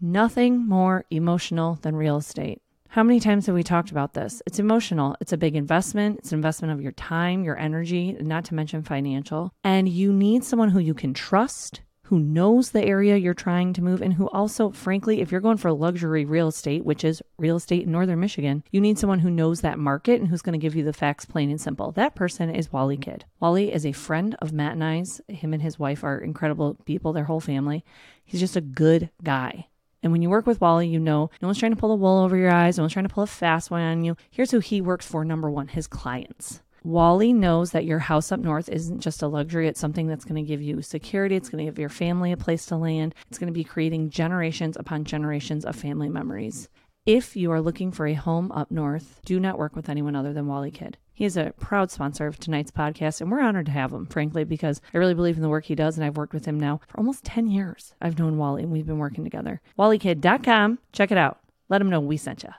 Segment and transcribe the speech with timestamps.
[0.00, 2.62] Nothing more emotional than real estate.
[2.90, 4.40] How many times have we talked about this?
[4.46, 5.16] It's emotional.
[5.20, 6.20] It's a big investment.
[6.20, 9.52] It's an investment of your time, your energy, not to mention financial.
[9.64, 13.82] And you need someone who you can trust, who knows the area you're trying to
[13.82, 17.56] move, and who also, frankly, if you're going for luxury real estate, which is real
[17.56, 20.64] estate in Northern Michigan, you need someone who knows that market and who's going to
[20.64, 21.90] give you the facts plain and simple.
[21.90, 23.24] That person is Wally Kidd.
[23.40, 25.20] Wally is a friend of Matt and I's.
[25.26, 27.84] Him and his wife are incredible people, their whole family.
[28.24, 29.66] He's just a good guy.
[30.02, 32.18] And when you work with Wally, you know no one's trying to pull the wool
[32.18, 34.16] over your eyes, no one's trying to pull a fast one on you.
[34.30, 36.62] Here's who he works for number one his clients.
[36.84, 40.42] Wally knows that your house up north isn't just a luxury, it's something that's going
[40.42, 43.38] to give you security, it's going to give your family a place to land, it's
[43.38, 46.68] going to be creating generations upon generations of family memories.
[47.04, 50.32] If you are looking for a home up north, do not work with anyone other
[50.32, 50.98] than Wally Kidd.
[51.18, 54.44] He is a proud sponsor of tonight's podcast, and we're honored to have him, frankly,
[54.44, 56.80] because I really believe in the work he does, and I've worked with him now
[56.86, 57.92] for almost 10 years.
[58.00, 59.60] I've known Wally, and we've been working together.
[59.76, 60.78] WallyKidd.com.
[60.92, 61.40] Check it out.
[61.68, 62.50] Let him know we sent you.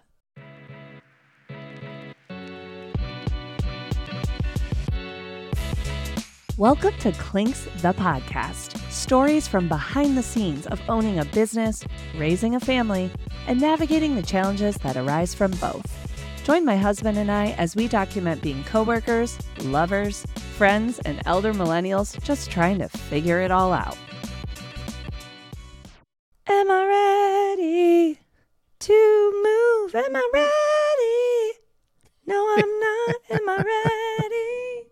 [6.58, 8.78] Welcome to Clinks the Podcast.
[8.92, 11.86] Stories from behind the scenes of owning a business,
[12.18, 13.10] raising a family,
[13.48, 16.09] and navigating the challenges that arise from both.
[16.50, 20.26] Join my husband and I as we document being coworkers, lovers,
[20.58, 23.96] friends, and elder millennials just trying to figure it all out.
[26.48, 28.20] Am I ready
[28.80, 29.94] to move?
[29.94, 31.60] Am I ready?
[32.26, 33.16] No, I'm not.
[33.30, 33.58] Am I
[34.24, 34.90] ready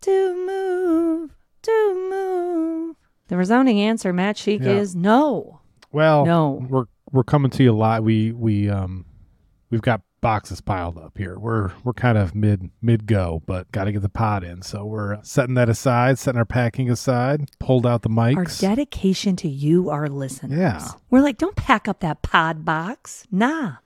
[0.00, 1.30] to move?
[1.60, 2.96] To move.
[3.28, 4.70] The resounding answer, Matt Sheick, Yeah.
[4.80, 5.60] is no.
[5.92, 6.66] Well, No.
[6.70, 8.02] we're we're coming to you live.
[8.02, 9.04] We we um
[9.70, 11.38] we've got boxes piled up here.
[11.38, 14.62] We're we're kind of mid mid go, but got to get the pod in.
[14.62, 18.36] So we're setting that aside, setting our packing aside, pulled out the mics.
[18.64, 20.58] Our dedication to you, our listeners.
[20.58, 20.86] Yeah.
[21.10, 23.26] We're like, don't pack up that pod box.
[23.30, 23.76] Nah.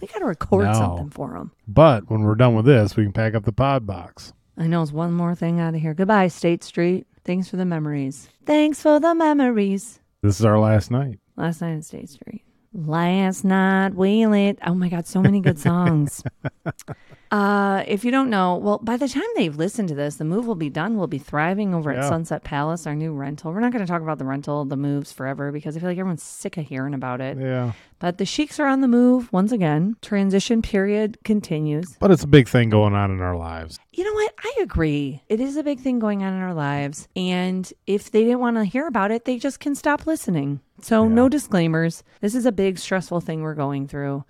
[0.00, 0.72] We got to record No.
[0.72, 1.52] something for them.
[1.68, 4.32] but when we're done with this, we can pack up the pod box.
[4.56, 5.92] I know it's one more thing out of here.
[5.92, 7.06] Goodbye, State Street.
[7.24, 8.30] Thanks for the memories.
[8.46, 10.00] Thanks for the memories.
[10.22, 11.18] This is our last night.
[11.36, 12.42] Last night at State Street.
[12.72, 14.58] Last night we lit.
[14.64, 16.22] Oh my God, so many good songs.
[17.30, 20.46] uh, if you don't know, well, by the time they've listened to this, the move
[20.48, 20.96] will be done.
[20.96, 22.08] We'll be thriving over at Yeah.
[22.08, 23.52] Sunset Palace, our new rental.
[23.52, 25.98] We're not going to talk about the rental, the moves forever because I feel like
[25.98, 27.38] everyone's sick of hearing about it.
[27.38, 29.94] Yeah, But the Sheicks are on the move once again.
[30.02, 31.96] Transition period continues.
[32.00, 33.78] but it's a big thing going on in our lives.
[33.92, 34.34] You know what?
[34.42, 35.22] I agree.
[35.28, 37.06] It is a big thing going on in our lives.
[37.14, 40.60] And if they didn't want to hear about it, they just can stop listening.
[40.82, 42.02] So, no disclaimers.
[42.22, 44.24] This is a big, stressful thing we're going through.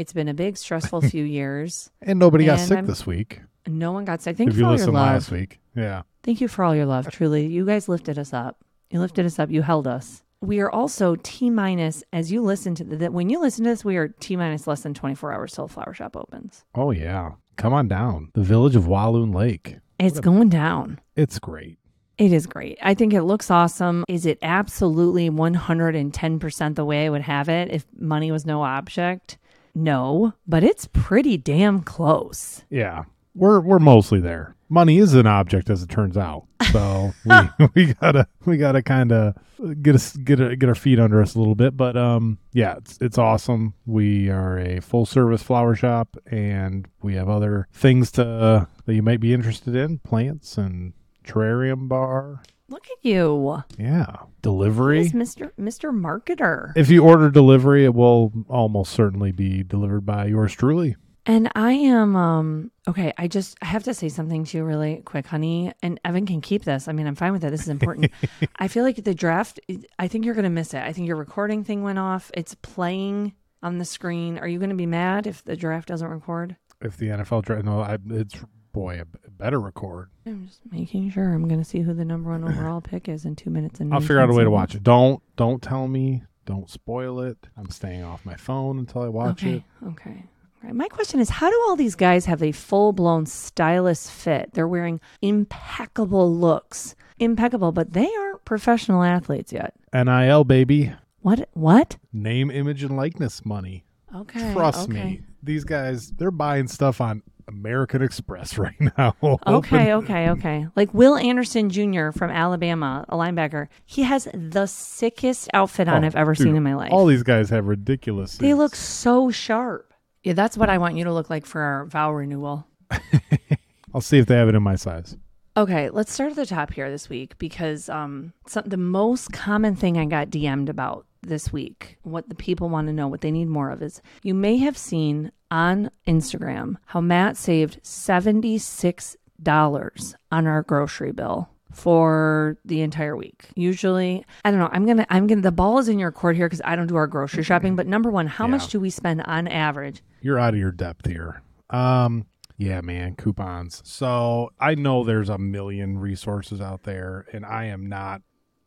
[0.00, 1.90] It's been a big, stressful few years.
[2.00, 3.42] And nobody got And sick I'm- this week.
[3.66, 4.38] No one got sick.
[4.38, 4.94] Thank if you you for all your love.
[5.14, 6.02] last week, yeah.
[6.22, 7.46] Thank you for all your love, truly.
[7.46, 8.56] You guys lifted us up.
[8.90, 9.50] You lifted us up.
[9.50, 10.22] You held us.
[10.40, 13.12] We are also T minus as you listen to that.
[13.12, 15.92] When you listen to this, we are T minus less than 24 hours till Flower
[15.92, 16.64] Shop opens.
[16.74, 18.30] Oh yeah, come on down.
[18.32, 19.76] The village of Walloon Lake.
[19.98, 20.98] It's going down.
[21.14, 21.78] It's great.
[22.16, 22.78] It is great.
[22.82, 24.04] I think it looks awesome.
[24.08, 29.36] Is it absolutely 110% the way I would have it if money was no object?
[29.74, 32.64] No, but it's pretty damn close.
[32.70, 33.04] Yeah,
[33.34, 34.56] we're we're mostly there.
[34.68, 36.46] Money is an object, as it turns out.
[36.72, 39.34] So we we gotta we gotta kind of
[39.82, 41.76] get us get a, get our feet under us a little bit.
[41.76, 43.74] But um, yeah, it's it's awesome.
[43.86, 49.02] We are a full service flower shop, and we have other things to that you
[49.02, 50.92] might be interested in, plants and
[51.24, 52.42] terrarium bar.
[52.70, 53.62] Look at you.
[53.78, 55.02] Yeah, delivery.
[55.02, 55.50] Yes, Mr.
[55.58, 55.92] Mr.
[55.92, 56.72] Marketer.
[56.76, 60.96] If you order delivery, it will almost certainly be delivered by yours truly.
[61.26, 65.02] And I am um okay, I just I have to say something to you really
[65.04, 65.72] quick, honey.
[65.82, 66.88] And Evan can keep this.
[66.88, 67.50] I mean, I'm fine with it.
[67.50, 68.10] This is important.
[68.56, 69.60] I feel like the draft
[69.98, 70.82] I think you're going to miss it.
[70.82, 72.30] I think your recording thing went off.
[72.34, 74.38] It's playing on the screen.
[74.38, 76.56] Are you going to be mad if the draft doesn't record?
[76.80, 78.36] If the NFL draft, no, I, it's
[78.72, 79.08] boy, it
[79.38, 80.10] better record.
[80.26, 81.32] I'm just making sure.
[81.32, 83.92] I'm going to see who the number one overall pick is in two minutes and.
[83.92, 84.82] I'll figure out a way to watch it.
[84.82, 86.22] Don't don't tell me.
[86.46, 87.38] Don't spoil it.
[87.56, 89.56] I'm staying off my phone until I watch okay.
[89.56, 89.86] it.
[89.86, 90.24] Okay.
[90.62, 90.74] Right.
[90.74, 94.50] My question is, how do all these guys have a full blown stylist fit?
[94.52, 99.74] They're wearing impeccable looks, impeccable, but they aren't professional athletes yet.
[99.94, 101.48] NIL baby, What?
[101.52, 101.96] What?
[102.12, 103.84] name, image, and likeness money.
[104.14, 104.52] Okay.
[104.52, 105.04] Trust okay.
[105.04, 109.14] me, these guys they're buying stuff on American Express right now.
[109.46, 110.66] Okay, okay, okay.
[110.76, 112.10] Like Will Anderson Jr.
[112.10, 113.68] from Alabama, a linebacker.
[113.84, 116.92] He has the sickest outfit on Oh, I've ever dude, seen in my life.
[116.92, 118.36] All these guys have ridiculous.
[118.38, 118.58] they suits.
[118.58, 119.92] look so sharp.
[120.22, 122.66] Yeah, that's what I want you to look like for our vow renewal.
[123.94, 125.16] I'll see if they have it in my size.
[125.56, 129.74] Okay, let's start at the top here this week because um, some, the most common
[129.74, 133.32] thing I got DM'd about this week, what the people want to know, what they
[133.32, 140.46] need more of is you may have seen on Instagram how Matt saved $76 on
[140.46, 143.48] our grocery bill for the entire week.
[143.56, 146.12] Usually, I don't know, I'm going to I'm going to the ball is in your
[146.12, 148.52] court here cuz I don't do our grocery shopping, but number 1, how Yeah.
[148.52, 150.02] much do we spend on average?
[150.20, 151.42] You're out of your depth here.
[151.70, 152.26] Um,
[152.60, 153.80] yeah, man, coupons.
[153.86, 158.20] So I know there's a million resources out there, and I am not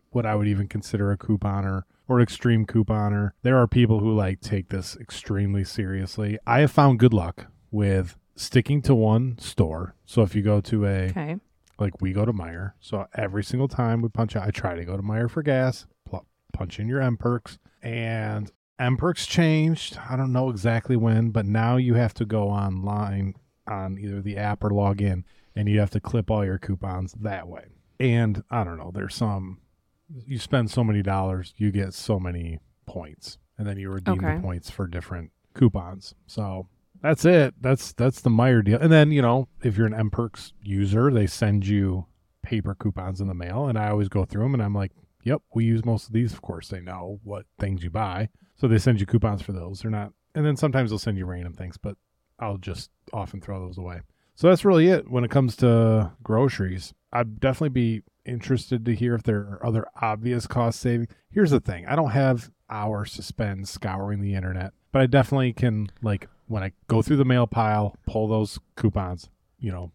[0.09, 3.31] what I would even consider a couponer or extreme couponer.
[3.43, 6.39] There are people who like take this extremely seriously.
[6.47, 9.95] I have found good luck with sticking to one store.
[10.05, 11.35] So if you go to a Okay.
[11.77, 12.73] like we go to Meijer.
[12.79, 15.85] So every single time we punch out, I try to go to Meijer for gas,
[16.09, 19.97] pl- punch in your mPerks, and mPerks changed.
[20.09, 23.35] I don't know exactly when, but now you have to go online
[23.67, 25.25] on either the app or log in,
[25.55, 27.65] and you have to clip all your coupons that way.
[27.99, 29.59] And I don't know, there's some
[30.27, 34.35] you spend so many dollars, you get so many points, and then you redeem Okay.
[34.35, 36.13] the points for different coupons.
[36.27, 36.67] So
[37.01, 37.55] that's it.
[37.61, 38.79] That's that's the Meijer deal.
[38.79, 42.05] And then you know, if you're an mPerks user, they send you
[42.41, 44.91] paper coupons in the mail, and I always go through them, and I'm like,
[45.23, 48.67] "Yep, we use most of these." Of course, they know what things you buy, so
[48.67, 49.81] they send you coupons for those.
[49.81, 51.95] They're not, and then sometimes they'll send you random things, but
[52.39, 54.01] I'll just often throw those away.
[54.35, 56.93] So that's really it when it comes to groceries.
[57.11, 61.07] I'd definitely be interested to hear if there are other obvious cost saving.
[61.29, 65.53] Here's the thing: I don't have hours to spend scouring the internet, but I definitely
[65.53, 69.91] can like when I go through the mail pile, pull those coupons, you know,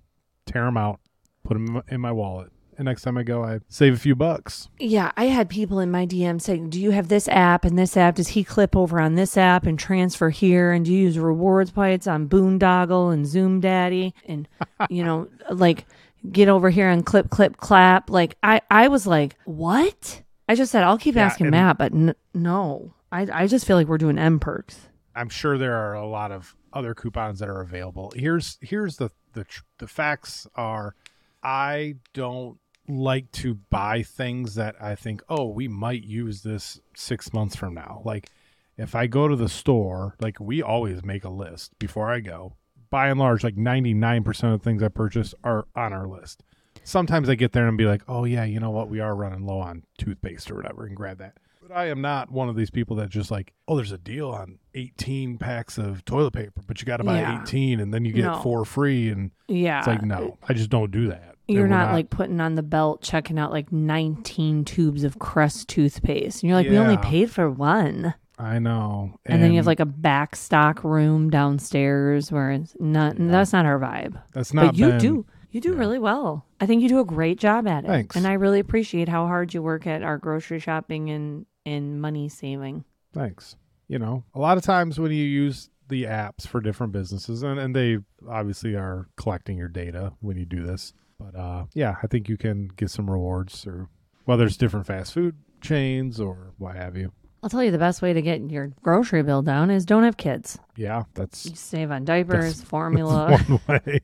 [0.46, 1.00] tear them out,
[1.44, 4.68] put them in my wallet, and next time I go, I save a few bucks.
[4.78, 7.96] Yeah, I had people in my DM saying, "Do you have this app and this
[7.96, 8.14] app?
[8.14, 10.72] Does he clip over on this app and transfer here?
[10.72, 14.14] And do you use rewards points on Boondoggle and Zoom Daddy?
[14.26, 14.48] And
[14.88, 15.84] you know, like
[16.32, 20.72] get over here and clip, clip, clap." Like I, I was like, "What?" I just
[20.72, 23.98] said, "I'll keep Yeah, asking Matt, but n- no, I, I just feel like we're
[23.98, 24.76] doing mPerks."
[25.16, 28.12] I'm sure there are a lot of other coupons that are available.
[28.14, 29.44] Here's here's the the
[29.78, 30.94] the facts are
[31.42, 32.58] I don't
[32.88, 37.74] like to buy things that I think, "Oh, we might use this 6 months from
[37.74, 38.30] now." Like
[38.76, 42.54] if I go to the store, like we always make a list before I go.
[42.90, 46.42] By and large, like 99% of things I purchase are on our list.
[46.84, 48.88] Sometimes I get there and be like, "Oh yeah, you know what?
[48.88, 51.36] We are running low on toothpaste or whatever," and grab that.
[51.68, 54.30] But I am not one of these people that just like, oh, there's a deal
[54.30, 57.42] on 18 packs of toilet paper, but you got to buy Yeah.
[57.42, 58.40] 18 and then you get No.
[58.40, 59.10] four free.
[59.10, 61.34] And Yeah, it's like, no, I just don't do that.
[61.46, 65.18] You're And we're not, like putting on the belt, checking out like 19 tubes of
[65.18, 66.42] Crest toothpaste.
[66.42, 68.14] And you're like, we only paid for one.
[68.38, 69.18] I know.
[69.26, 73.66] And, then you have like a back stock room downstairs where it's not, that's not
[73.66, 74.20] our vibe.
[74.32, 74.66] that's not.
[74.66, 75.78] but you been- do, you do yeah.
[75.78, 76.44] really well.
[76.60, 77.88] I think you do a great job at it.
[77.88, 78.14] Thanks.
[78.16, 82.28] And I really appreciate how hard you work at our grocery shopping and, and money
[82.28, 82.84] saving.
[83.12, 83.56] Thanks.
[83.88, 87.58] You know, a lot of times when you use the apps for different businesses, and,
[87.58, 87.98] and they
[88.28, 90.92] obviously are collecting your data when you do this.
[91.18, 93.88] But uh, yeah, I think you can get some rewards, or
[94.24, 97.12] whether it's different fast food chains or what have you.
[97.42, 100.16] I'll tell you the best way to get your grocery bill down is don't have
[100.16, 100.58] kids.
[100.76, 103.28] Yeah, that's You save on diapers, That's formula.
[103.30, 104.00] That's one way.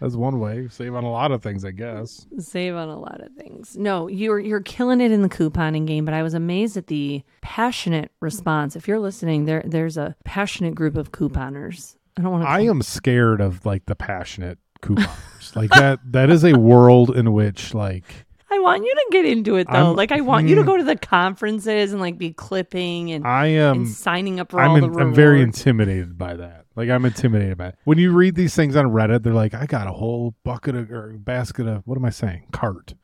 [0.00, 0.68] That's one way.
[0.68, 2.26] Save on a lot of things, I guess.
[2.38, 3.76] save on a lot of things.
[3.76, 7.22] No, you're you're killing it in the couponing game, but I was amazed at the
[7.42, 8.76] passionate response.
[8.76, 11.96] If you're listening, there there's a passionate group of couponers.
[12.16, 15.54] I don't want to I am scared of like the passionate couponers.
[15.54, 19.56] like that that is a world in which like I want you to get into
[19.56, 19.88] it though.
[19.88, 20.66] I'm- like I want you to mm.
[20.66, 24.60] go to the conferences and like be clipping and, I and am signing up for
[24.60, 26.59] I'm all in, the I'm very intimidated by that.
[26.80, 27.74] Like I'm intimidated by it.
[27.84, 30.90] When you read these things on Reddit, they're like, I got a whole bucket of
[30.90, 32.46] or basket of what am I saying?
[32.52, 32.94] Cart.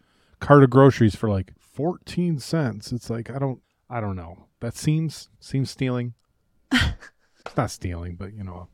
[0.40, 2.90] Cart of groceries for like 14 cents.
[2.90, 4.46] It's like I don't I don't know.
[4.60, 6.14] That seems seems stealing.
[6.72, 8.68] it's not stealing, but you know,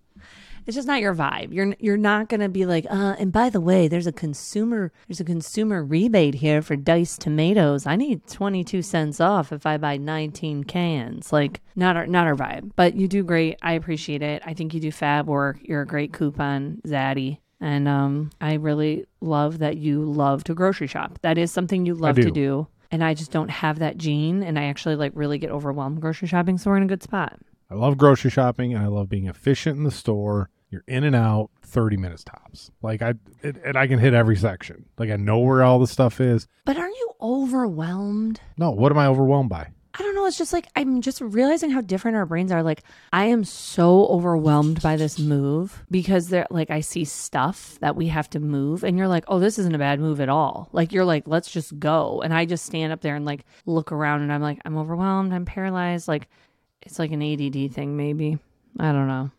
[0.67, 1.53] It's just not your vibe.
[1.53, 5.21] You're you're not gonna be like, uh, and by the way, there's a consumer there's
[5.21, 7.87] a consumer rebate here for diced tomatoes.
[7.87, 11.33] I need twenty two cents off if I buy nineteen cans.
[11.33, 12.73] Like not our not our vibe.
[12.77, 13.59] But you do great.
[13.63, 14.43] I appreciate it.
[14.45, 15.59] I think you do fab work.
[15.63, 17.39] You're a great coupon zaddy.
[17.61, 21.21] And um, I really love that you love to grocery shop.
[21.23, 22.31] That is something you love to do.
[22.33, 22.67] do.
[22.91, 24.43] And I just don't have that gene.
[24.43, 26.59] And I actually like really get overwhelmed grocery shopping.
[26.59, 27.39] So we're in a good spot.
[27.73, 30.51] I love grocery shopping and I love being efficient in the store.
[30.69, 32.71] You're in and out 30 minutes tops.
[32.83, 34.85] Like I it, and I can hit every section.
[34.99, 36.47] Like I know where all the stuff is.
[36.67, 38.43] But aren't you overwhelmed?
[38.59, 39.69] No, what am I overwhelmed by?
[39.95, 40.27] I don't know.
[40.27, 42.63] It's just like I'm just realizing how different our brains are.
[42.63, 47.97] Like I am so overwhelmed by this move because there, like I see stuff that
[47.97, 50.69] we have to move, and you're like, oh, this isn't a bad move at all.
[50.73, 53.93] Like you're like, let's just go, and I just stand up there and like look
[53.93, 56.07] around, and I'm like, I'm overwhelmed, I'm paralyzed.
[56.07, 56.29] Like
[56.83, 58.39] it's like an ADD thing, maybe.
[58.79, 59.31] I don't know.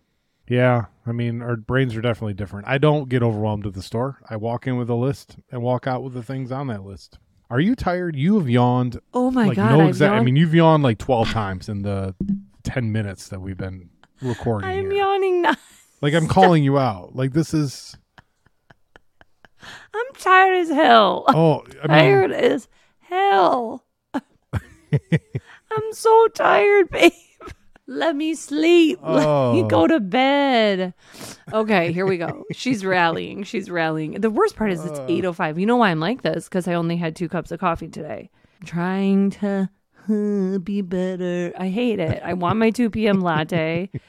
[0.47, 2.67] Yeah, I mean, our brains are definitely different.
[2.67, 4.19] I don't get overwhelmed at the store.
[4.29, 7.17] I walk in with a list and walk out with the things on that list.
[7.49, 8.15] Are you tired?
[8.15, 8.99] You have yawned.
[9.13, 9.71] Oh my like god!
[9.71, 10.13] no I've exact.
[10.15, 12.15] I mean, you've yawned like twelve times in the
[12.63, 13.89] ten minutes that we've been
[14.21, 14.69] recording.
[14.69, 14.93] I'm here.
[14.93, 15.55] yawning now.
[16.01, 17.15] Like I'm calling you out.
[17.15, 17.95] Like this is.
[19.61, 21.25] I'm tired as hell.
[21.29, 22.67] Oh, I mean, tired as
[22.99, 23.85] hell.
[24.13, 27.11] I'm so tired, babe.
[27.87, 28.99] Let me sleep.
[29.03, 29.67] Let me Oh.
[29.67, 30.93] go to bed.
[31.51, 32.43] Okay, here we go.
[32.53, 33.43] She's rallying.
[33.43, 34.13] She's rallying.
[34.21, 35.59] The worst part is it's 8:05.
[35.59, 36.47] You know why I'm like this?
[36.49, 38.29] Cuz I only had 2 cups of coffee today.
[38.61, 39.69] I'm trying to
[40.09, 41.51] uh, be better.
[41.57, 42.21] I hate it.
[42.23, 43.21] I want my 2 p.m.
[43.21, 43.89] latte.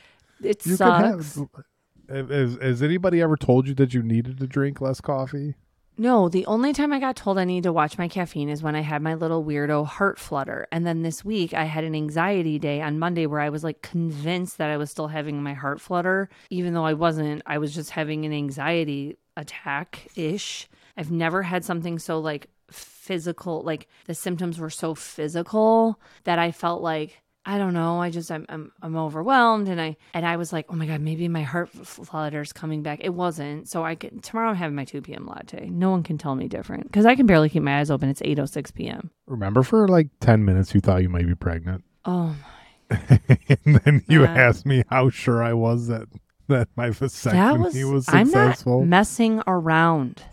[0.42, 1.36] It you sucks.
[1.36, 2.28] have.
[2.28, 5.54] Has, has anybody ever told you that you needed to drink less coffee?
[5.96, 8.74] No, the only time I got told I need to watch my caffeine is when
[8.74, 10.66] I had my little weirdo heart flutter.
[10.72, 13.80] And then this week I had an anxiety day on Monday where I was like
[13.80, 17.42] convinced that I was still having my heart flutter, even though I wasn't.
[17.46, 20.68] I was just having an anxiety attack ish.
[20.96, 26.50] I've never had something so like physical, like the symptoms were so physical that I
[26.50, 28.00] felt like I don't know.
[28.00, 31.00] I just I'm, I'm I'm overwhelmed, and I and I was like, oh my god,
[31.02, 33.00] maybe my heart flutter's coming back.
[33.02, 33.68] It wasn't.
[33.68, 34.48] So I could tomorrow.
[34.50, 35.26] I'm having my two p.m.
[35.26, 35.68] latte.
[35.68, 38.08] No one can tell me different because I can barely keep my eyes open.
[38.08, 39.10] It's eight oh six p.m.
[39.26, 42.34] Remember, for like ten minutes, you thought you might be pregnant, Oh,
[42.90, 42.98] my!
[43.64, 46.08] and then you That- asked me how sure I was that
[46.48, 48.06] that my that vasectomy was.
[48.06, 50.22] was, I'm not messing around.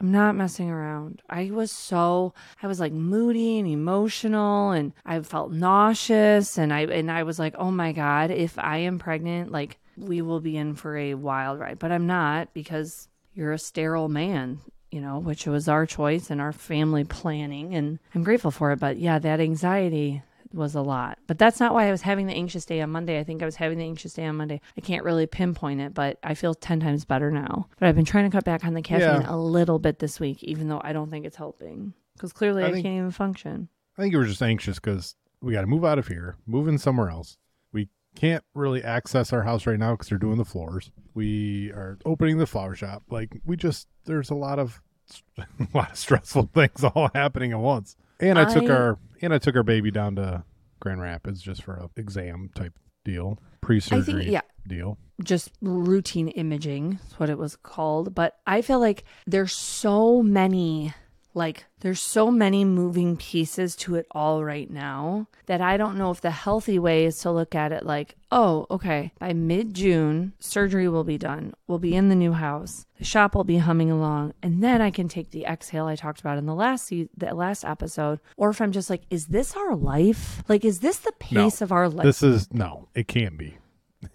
[0.00, 1.22] I'm not messing around.
[1.28, 6.82] I was so I was like moody and emotional and I felt nauseous and I
[6.82, 10.56] and I was like, "Oh my god, if I am pregnant, like we will be
[10.56, 15.18] in for a wild ride." But I'm not because you're a sterile man, you know,
[15.18, 19.18] which was our choice and our family planning and I'm grateful for it, but yeah,
[19.18, 21.18] that anxiety was a lot.
[21.26, 23.18] But that's not why I was having the anxious day on Monday.
[23.18, 24.60] I think I was having the anxious day on Monday.
[24.76, 27.68] I can't really pinpoint it, but I feel 10 times better now.
[27.78, 29.34] But I've been trying to cut back on the caffeine Yeah.
[29.34, 31.92] a little bit this week, even though I don't think it's helping.
[32.14, 33.68] Because clearly I I, think- can't even function.
[33.96, 36.68] I think you were just anxious because we got to move out of here, move
[36.68, 37.36] in somewhere else.
[37.72, 40.90] We can't really access our house right now because they're doing the floors.
[41.14, 43.02] We are opening the flower shop.
[43.10, 44.80] Like we just there's a lot of
[45.38, 47.96] a lot of stressful things all happening at once.
[48.20, 50.44] And I, took our and I took our baby down to
[50.80, 54.98] Grand Rapids just for a exam type deal, pre-surgery think, yeah, deal.
[55.24, 58.14] just routine imaging is what it was called.
[58.14, 60.92] But I feel like there's so many,
[61.38, 66.10] like, there's so many moving pieces to it all right now that I don't know
[66.10, 70.32] if the healthy way is to look at it like, oh, okay, by mid June,
[70.40, 71.54] surgery will be done.
[71.66, 72.84] We'll be in the new house.
[72.98, 74.34] The shop will be humming along.
[74.42, 77.32] And then I can take the exhale I talked about in the last se- the
[77.34, 78.18] last episode.
[78.36, 80.42] Or if I'm just like, is this our life?
[80.48, 81.44] Like, is this the No.
[81.44, 82.04] pace of our life?
[82.04, 83.57] This is no, it can't be.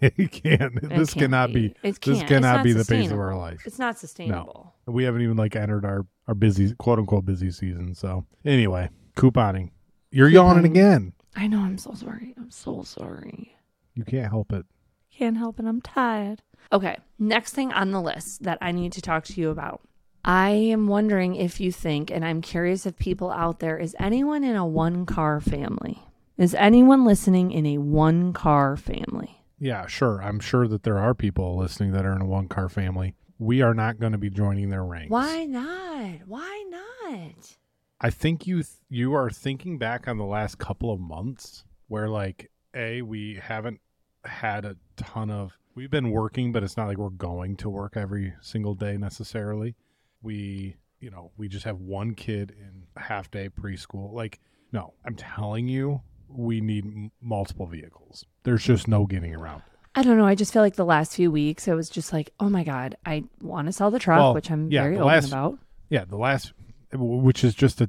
[0.18, 0.74] It can't.
[0.82, 1.68] this can't cannot be.
[1.68, 1.74] be.
[1.82, 2.22] It this.
[2.24, 3.62] Cannot be the pace of our life.
[3.66, 4.74] it's not sustainable.
[4.86, 4.92] No.
[4.92, 7.94] We haven't even like entered our our busy quote unquote busy season.
[7.94, 9.70] So anyway, couponing.
[10.10, 11.12] You're yawning again.
[11.34, 11.60] I know.
[11.60, 12.34] I'm so sorry.
[12.36, 13.56] I'm so sorry.
[13.94, 14.66] You can't help it.
[15.10, 15.66] Can't help it.
[15.66, 16.42] I'm tired.
[16.72, 16.98] Okay.
[17.18, 19.80] Next thing on the list that I need to talk to you about.
[20.24, 24.42] I am wondering if you think, and I'm curious if people out there, is anyone
[24.42, 26.02] in a one car family?
[26.38, 29.43] Is anyone listening in a one car family?
[29.58, 30.22] Yeah, sure.
[30.22, 33.14] I'm sure that there are people listening that are in a one car family.
[33.38, 35.10] We are not going to be joining their ranks.
[35.10, 36.26] Why not?
[36.26, 37.56] Why not?
[38.00, 42.08] I think you th- you are thinking back on the last couple of months where
[42.08, 43.80] like a we haven't
[44.24, 47.96] had a ton of we've been working but it's not like we're going to work
[47.96, 49.74] every single day necessarily.
[50.22, 54.12] We you know, we just have one kid in half day preschool.
[54.12, 54.40] Like
[54.72, 56.02] no, I'm telling you
[56.34, 58.24] we need m- multiple vehicles.
[58.42, 59.58] There's just no getting around.
[59.58, 59.62] it.
[59.94, 60.26] I don't know.
[60.26, 62.96] I just feel like the last few weeks, it was just like, oh my God,
[63.06, 65.58] I want to sell the truck, Well, which I'm yeah, very the open last- about.
[65.90, 66.52] Yeah, the last,
[66.92, 67.88] which is just a,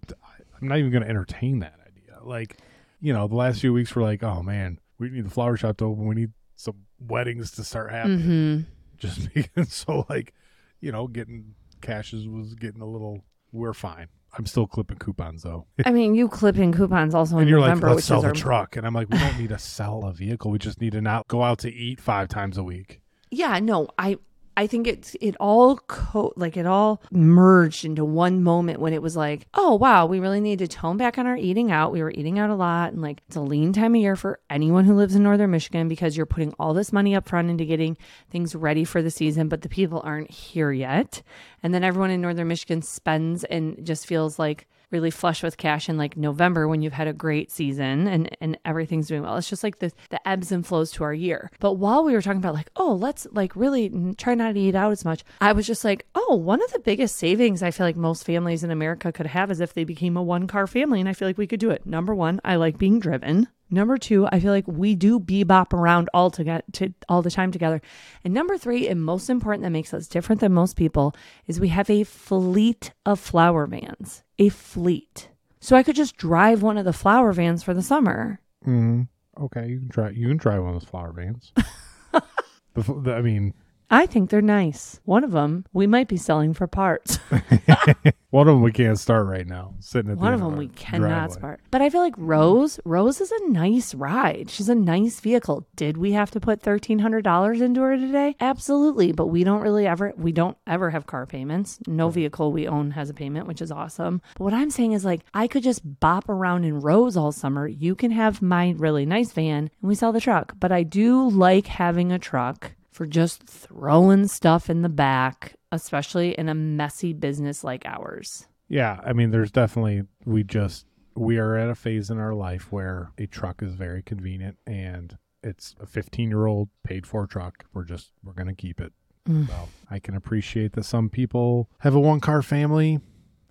[0.62, 2.20] I'm not even going to entertain that idea.
[2.24, 2.58] Like,
[3.02, 5.78] you know, the last few weeks were like, oh man, we need the flower shop
[5.78, 6.06] to open.
[6.06, 8.20] We need some weddings to start happening.
[8.22, 8.60] hmm
[8.98, 10.34] Just because, so like,
[10.82, 13.24] you know, getting cashes was getting a little.
[13.52, 14.08] We're fine.
[14.38, 15.66] I'm still clipping coupons though.
[15.86, 18.24] I mean, you clipping coupons also in and you're November, like, let's which sell is
[18.24, 20.52] the our truck, and I'm like, we don't need to sell a vehicle.
[20.52, 23.02] We just need to not go out to eat five times a week.
[23.32, 24.18] Yeah, no, I
[24.58, 29.02] I think it's it all co- like it all merged into one moment when it
[29.02, 31.92] was like, oh wow, we really need to tone back on our eating out.
[31.92, 34.40] We were eating out a lot, and like it's a lean time of year for
[34.50, 37.66] anyone who lives in northern Michigan because you're putting all this money up front into
[37.66, 37.98] getting
[38.30, 41.22] things ready for the season, but the people aren't here yet.
[41.62, 45.90] And then everyone in northern Michigan spends and just feels like really flush with cash
[45.90, 49.38] in like November when you've had a great season and and everything's doing well.
[49.38, 51.50] It's just like the the ebbs and flows to our year.
[51.60, 54.76] But while we were talking about like, oh, let's like really try not to eat
[54.76, 57.86] out as much, I was just like, oh, one of the biggest savings I feel
[57.86, 61.00] like most families in America could have is if they became a one car family,
[61.00, 61.86] and I feel like we could do it.
[61.86, 63.48] Number one, I like being driven.
[63.70, 67.52] Number two, I feel like we do bebop around all to to all the time
[67.52, 67.82] together.
[68.24, 71.16] And number three, and most important that makes us different than most people,
[71.48, 74.24] is we have a fleet of flower vans.
[74.38, 75.30] A fleet.
[75.60, 78.40] So I could just drive one of the flower vans for the summer.
[78.64, 79.04] hmm
[79.38, 80.10] Okay, you can try.
[80.12, 81.52] You can try one of those flower vans.
[82.74, 83.54] Before, I mean,
[83.90, 85.00] I think they're nice.
[85.06, 87.16] One of them we might be selling for parts.
[88.30, 89.76] one of them we can't start right now.
[89.80, 91.34] Sitting at the One of them we cannot driveway.
[91.34, 91.60] start.
[91.72, 92.28] But I feel like mm-hmm.
[92.28, 94.50] Rose, Rose is a nice ride.
[94.50, 95.68] She's a nice vehicle.
[95.76, 98.36] Did we have to put thirteen hundred dollars into her today?
[98.40, 99.12] Absolutely.
[99.12, 101.80] But we don't really ever we don't ever have car payments.
[101.88, 104.22] No vehicle we own has a payment, which is awesome.
[104.38, 107.68] But what I'm saying is like I could just bop around in Rose all summer.
[107.68, 110.54] You can have my really nice van and we sell the truck.
[110.60, 116.32] But I do like having a truck for just throwing stuff in the back, especially
[116.40, 118.48] in a messy business like ours.
[118.70, 122.72] Yeah, I mean, there's definitely we just we are at a phase in our life
[122.72, 127.66] where a truck is very convenient, and it's a 15 year old paid for truck.
[127.74, 128.94] We're just we're gonna keep it.
[129.28, 129.48] Mm.
[129.48, 133.02] So I can appreciate that some people have a one car family.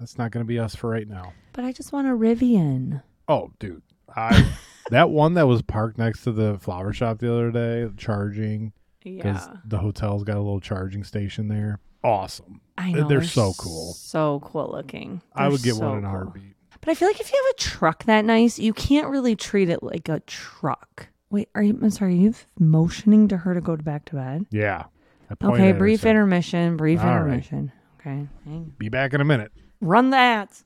[0.00, 1.34] That's not gonna be us for right now.
[1.52, 3.02] But I just want a Rivian.
[3.28, 3.82] Oh, dude,
[4.16, 4.54] I
[4.90, 8.72] that one that was parked next to the flower shop the other day, charging
[9.04, 9.56] because Yeah.
[9.64, 11.78] the hotel's got a little charging station there.
[12.02, 12.60] Awesome.
[12.76, 13.08] I know.
[13.08, 13.92] They're so cool.
[13.94, 15.22] So cool looking.
[15.34, 16.10] I They're would get so one in a cool.
[16.16, 16.56] heartbeat.
[16.80, 19.70] But I feel like if you have a truck that nice, you can't really treat
[19.70, 21.08] it like a truck.
[21.30, 24.46] Wait, are you I'm sorry, are you motioning to her to go back to bed?
[24.50, 24.84] Yeah.
[25.42, 27.16] Okay, brief said, intermission, brief All right.
[27.20, 27.72] intermission.
[28.00, 28.26] Okay.
[28.78, 29.50] Be back in a minute.
[29.80, 30.62] Run that.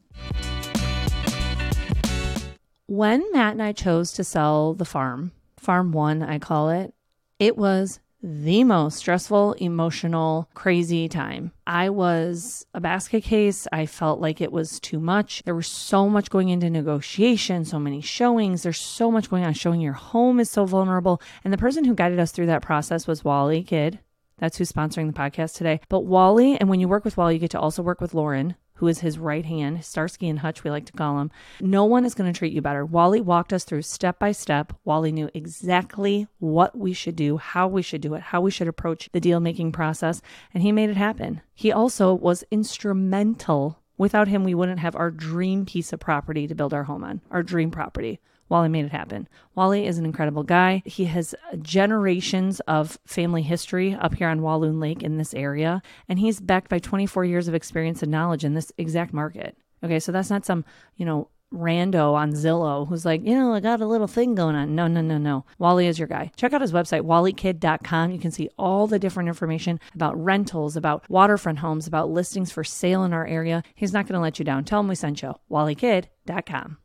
[2.86, 6.94] When Matt and I chose to sell the farm, Farm One, I call it,
[7.38, 11.52] it was the most stressful, emotional, crazy time.
[11.66, 13.68] I was a basket case.
[13.72, 15.42] I felt like it was too much.
[15.44, 18.62] There was so much going into negotiation, so many showings.
[18.62, 19.54] There's so much going on.
[19.54, 21.22] Showing your home is so vulnerable.
[21.44, 24.00] And the person who guided us through that process was Wally Kidd.
[24.38, 25.80] That's who's sponsoring the podcast today.
[25.88, 28.54] But Wally, and when you work with Wally, you get to also work with Lauren,
[28.78, 31.30] who is his right hand, Starsky and Hutch, we like to call him.
[31.60, 32.84] No one is going to treat you better.
[32.84, 34.72] Wally walked us through step by step.
[34.84, 38.68] Wally knew exactly what we should do, how we should do it, how we should
[38.68, 40.22] approach the deal making process,
[40.54, 41.40] and he made it happen.
[41.54, 43.80] He also was instrumental.
[43.96, 47.20] Without him, we wouldn't have our dream piece of property to build our home on,
[47.32, 48.20] our dream property.
[48.48, 49.28] Wally made it happen.
[49.54, 50.82] Wally is an incredible guy.
[50.84, 56.18] He has generations of family history up here on Walloon Lake in this area, and
[56.18, 59.56] he's backed by 24 years of experience and knowledge in this exact market.
[59.84, 60.64] Okay, so that's not some,
[60.96, 64.54] you know, rando on Zillow who's like, you know, I got a little thing going
[64.54, 64.74] on.
[64.74, 65.44] No, no, no, no.
[65.58, 66.30] Wally is your guy.
[66.36, 68.10] Check out his website, wallykidd.com.
[68.10, 72.64] You can see all the different information about rentals, about waterfront homes, about listings for
[72.64, 73.62] sale in our area.
[73.74, 74.64] He's not going to let you down.
[74.64, 75.34] Tell him we sent you.
[75.50, 76.78] wallykidd.com.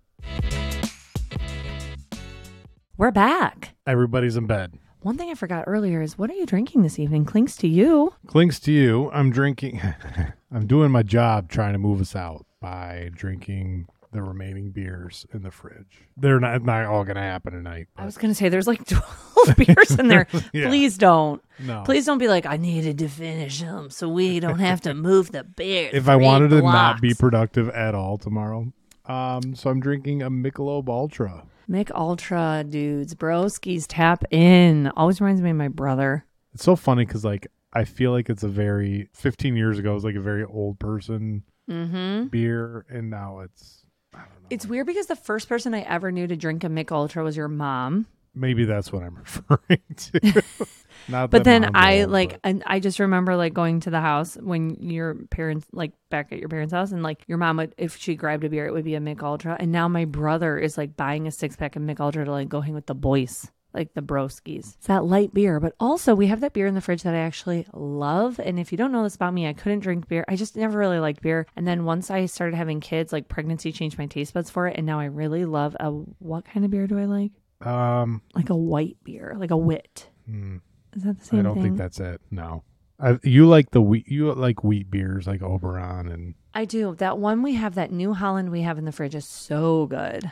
[2.95, 3.73] We're back.
[3.87, 4.77] Everybody's in bed.
[5.01, 7.25] One thing I forgot earlier is what are you drinking this evening?
[7.25, 8.13] Clinks to you.
[8.27, 9.09] Clinks to you.
[9.11, 9.81] I'm drinking.
[10.51, 15.41] I'm doing my job trying to move us out by drinking the remaining beers in
[15.41, 16.03] the fridge.
[16.17, 17.87] They're not not all going to happen tonight.
[17.97, 20.27] I was going to say there's like 12 beers in there.
[20.53, 20.67] Yeah.
[20.67, 21.43] Please don't.
[21.59, 21.81] No.
[21.85, 25.31] Please don't be like, I needed to finish them so we don't have to move
[25.31, 25.89] the beer.
[25.91, 28.71] if I wanted to not be productive at all tomorrow.
[29.07, 31.43] Um, so I'm drinking a Michelob Ultra.
[31.67, 33.15] Mich Ultra, dudes.
[33.15, 34.87] Broskies, tap in.
[34.95, 36.25] Always reminds me of my brother.
[36.53, 39.95] It's so funny because like I feel like it's a very 15 years ago it
[39.95, 42.27] was like a very old person Mm-hmm.
[42.27, 44.47] beer, and now it's I don't know.
[44.49, 47.37] It's weird because the first person I ever knew to drink a Mich Ultra was
[47.37, 48.05] your mom.
[48.35, 50.43] Maybe that's what I'm referring to.
[51.07, 54.01] not But then I old, like, but- and I just remember like going to the
[54.01, 57.75] house when your parents, like back at your parents' house, and like your mom would,
[57.77, 59.57] if she grabbed a beer, it would be a Mich Ultra.
[59.59, 62.49] And now my brother is like buying a six pack of Mich Ultra to like
[62.49, 64.75] go hang with the boys, like the broskies.
[64.77, 67.19] It's that light beer, but also we have that beer in the fridge that I
[67.19, 68.39] actually love.
[68.39, 70.25] And if you don't know this about me, I couldn't drink beer.
[70.27, 71.45] I just never really liked beer.
[71.55, 74.77] And then once I started having kids, like pregnancy changed my taste buds for it,
[74.77, 77.31] and now I really love a what kind of beer do I like?
[77.65, 80.09] Um Like a white beer, like a wit.
[80.25, 80.57] hmm,
[80.95, 81.63] Is that the same I don't thing?
[81.63, 82.21] think that's it.
[82.31, 82.63] No.
[82.99, 84.07] I, you like the wheat.
[84.07, 86.95] You like wheat beers, like Oberon, and I do.
[86.95, 90.31] That one we have, that New Holland we have in the fridge is so good.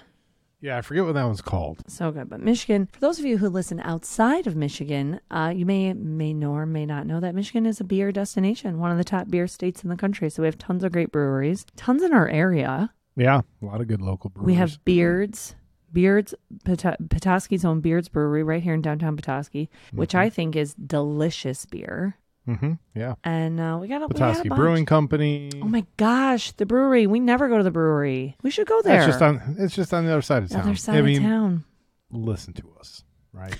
[0.62, 1.82] yeah, I forget what that one's called.
[1.88, 2.30] So good.
[2.30, 6.34] But Michigan, for those of you who listen outside of Michigan, uh, you may may
[6.34, 9.28] know or may not know that Michigan is a beer destination, one of the top
[9.30, 10.30] beer states in the country.
[10.30, 12.94] So we have tons of great breweries, tons in our area.
[13.17, 14.46] Yeah, a lot of good local breweries.
[14.46, 15.56] We have Beards,
[15.91, 16.34] Beards,
[16.65, 22.15] Petoskey's own Beards Brewery right here in downtown Petoskey, which I think is delicious beer.
[22.45, 24.49] hmm Yeah, And uh, we got a we got a Petoskey.
[24.49, 25.51] Brewing Company.
[25.62, 27.08] Oh my gosh, the brewery!
[27.08, 28.36] We never go to the brewery.
[28.41, 28.97] We should go there.
[28.97, 29.56] It's just on.
[29.60, 30.63] It's just on the other side of the town.
[30.67, 31.63] other side I mean, of town.
[32.10, 33.58] listen to us, right?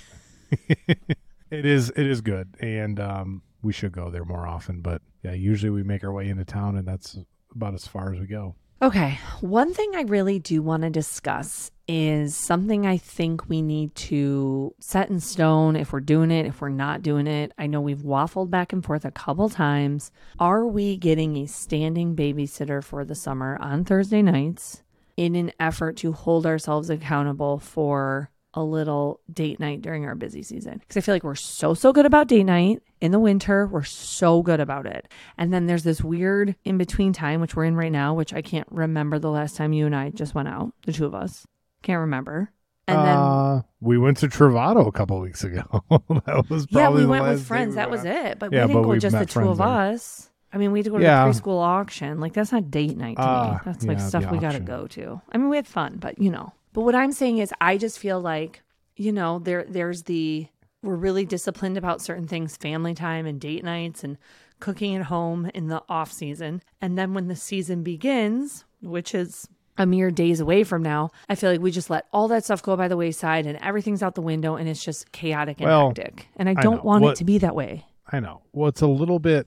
[0.68, 1.90] it is.
[1.90, 4.80] It is good, and um, we should go there more often.
[4.80, 7.18] But yeah, usually we make our way into town, and that's
[7.54, 8.56] about as far as we go.
[8.82, 13.94] Okay, one thing I really do want to discuss is something I think we need
[13.94, 17.52] to set in stone if we're doing it, if we're not doing it.
[17.56, 20.10] I know we've waffled back and forth a couple times.
[20.40, 24.82] Are we getting a standing babysitter for the summer on Thursday nights
[25.16, 30.42] in an effort to hold ourselves accountable for a little date night during our busy
[30.42, 30.78] season?
[30.78, 32.82] Because I feel like we're so, so good about date night.
[33.00, 35.08] In the winter, we're so good about it.
[35.38, 38.42] And then there's this weird in between time, which we're in right now, which I
[38.42, 41.46] can't remember the last time you and I just went out, the two of us.
[41.82, 42.50] Can't remember.
[42.88, 45.62] And then, uh, we went to Travato a couple weeks ago.
[45.90, 47.70] that was probably yeah, we went with friends.
[47.70, 48.38] we That was it.
[48.38, 49.66] But Yeah, we didn't but go just the two of there.
[49.66, 50.30] us.
[50.52, 51.24] I mean, we had to go to Yeah.
[51.24, 52.20] the preschool auction.
[52.20, 53.26] Like, that's not date night to me.
[53.28, 55.20] Ah, That's like yeah, stuff we got to go to.
[55.32, 56.52] I mean, we had fun, but you know.
[56.72, 58.62] But what I'm saying is, I just feel like,
[58.96, 60.46] you know, there there's the
[60.82, 64.18] we're really disciplined about certain things, family time and date nights and
[64.58, 66.62] cooking at home in the off season.
[66.80, 71.34] And then when the season begins, which is a mere days away from now, I
[71.34, 74.14] feel like we just let all that stuff go by the wayside and everything's out
[74.16, 76.28] the window and it's just chaotic and Well, hectic.
[76.36, 76.82] And I I don't know.
[76.82, 77.86] want it to be that way.
[78.10, 78.42] I know.
[78.52, 79.46] Well, it's a little bit.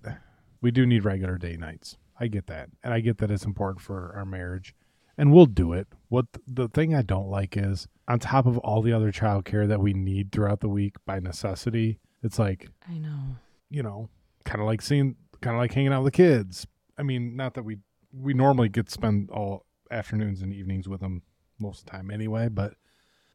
[0.61, 1.97] We do need regular date nights.
[2.19, 4.73] I get that, and I get that it's important for our marriage,
[5.17, 5.87] and we'll do it.
[6.09, 9.79] What the thing I don't like is, on top of all the other childcare that
[9.79, 13.37] we need throughout the week by necessity, it's like I know.
[13.69, 14.09] you know,
[14.43, 16.67] kind of like seeing, kind of like hanging out with the kids.
[16.97, 17.77] I mean, not that we
[18.13, 21.21] we normally get to spend all afternoons and evenings with them
[21.59, 22.75] most of the time anyway, but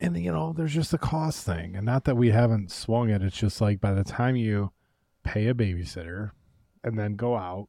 [0.01, 3.23] and you know, there's just the cost thing, and not that we haven't swung it.
[3.23, 4.73] It's just like by the time you
[5.25, 6.31] pay a babysitter
[6.83, 7.69] and then go out,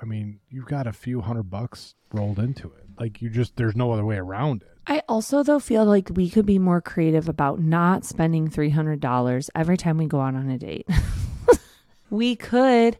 [0.00, 2.84] I mean, you've got a few hundred bucks rolled into it.
[2.98, 4.68] Like you just there's no other way around it.
[4.86, 9.00] I also though feel like we could be more creative about not spending three hundred
[9.00, 10.88] dollars every time we go out on a date.
[12.10, 12.98] we could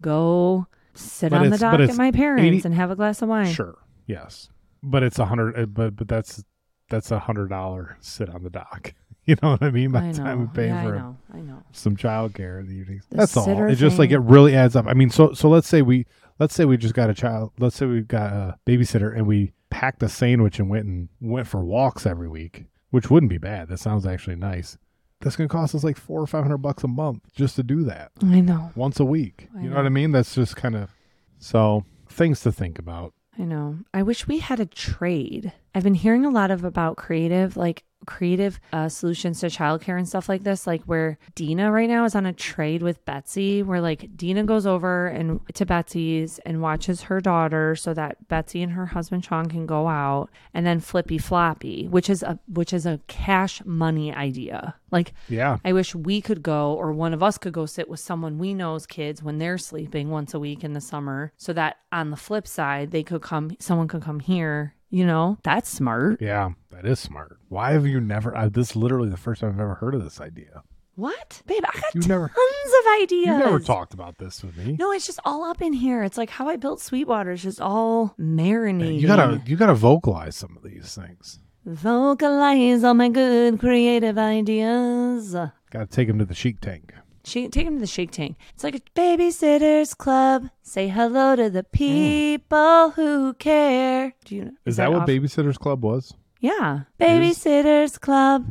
[0.00, 3.28] go sit But on the dock at my parents 80 and have a glass of
[3.28, 3.52] wine.
[3.52, 4.48] Sure, yes,
[4.82, 5.58] but it's a hundred.
[5.58, 6.44] uh, But but that's
[6.88, 8.94] that's a hundred dollar sit on the dock.
[9.26, 9.92] You know what I mean?
[9.92, 11.16] By I the time we pay yeah, for I know.
[11.34, 11.62] I know.
[11.70, 13.04] some childcare in the evenings.
[13.10, 13.64] The That's all.
[13.68, 14.86] It's just like it really adds up.
[14.88, 16.06] I mean, so so let's say we
[16.40, 17.52] let's say we just got a child.
[17.60, 21.46] Let's say we've got a babysitter and we packed a sandwich and went and went
[21.46, 23.68] for walks every week, which wouldn't be bad.
[23.68, 24.76] That sounds actually nice.
[25.20, 27.62] That's going to cost us like four or five hundred bucks a month just to
[27.62, 28.72] do that I know.
[28.74, 29.48] once a week.
[29.54, 29.76] I you know know.
[29.76, 30.12] what I mean?
[30.12, 30.90] That's just kind of
[31.38, 33.12] so things to think about.
[33.38, 33.78] I know.
[33.94, 35.52] I wish we had a trade.
[35.74, 40.08] I've been hearing a lot of about creative, like creative uh, solutions to childcare and
[40.08, 40.66] stuff like this.
[40.66, 44.66] Like where Dina right now is on a trade with Betsy, where like Dina goes
[44.66, 49.46] over and to Betsy's and watches her daughter, so that Betsy and her husband Sean
[49.46, 54.14] can go out, and then Flippy Floppy, which is a which is a cash money
[54.14, 54.74] idea.
[54.90, 55.58] Like Yeah.
[55.64, 58.54] I wish we could go, or one of us could go sit with someone we
[58.54, 62.16] know's kids when they're sleeping once a week in the summer, so that on the
[62.16, 64.74] flip side, they could come, someone could come here.
[64.90, 66.20] You know, that's smart.
[66.20, 67.38] Yeah, that is smart.
[67.48, 68.36] Why have you never?
[68.36, 70.62] I, this is literally the first time I've ever heard of this idea.
[70.96, 71.62] What, babe?
[71.64, 73.26] I got never- tons of ideas.
[73.26, 74.76] You never talked about this with me.
[74.78, 76.02] No, it's just all up in here.
[76.02, 77.30] It's like how I built Sweetwater.
[77.30, 79.00] It's just all marinating.
[79.00, 81.38] You gotta you gotta vocalize some of these things.
[81.64, 85.32] vocalize all my good creative ideas.
[85.70, 86.92] Gotta take them to the chic tank.
[87.30, 88.36] She take him to the shake tank.
[88.54, 90.50] It's like a babysitters club.
[90.62, 91.70] Say hello to the mm.
[91.70, 94.14] people who care.
[94.24, 94.56] Do you?
[94.66, 96.12] Is, that, what off- Babysitters Club was?
[96.40, 98.50] Yeah, babysitters club.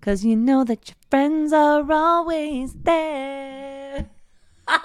[0.00, 4.08] Cause you know that your friends are always there.
[4.68, 4.78] I